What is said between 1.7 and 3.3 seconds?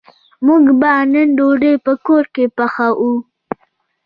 په کور کی پخوو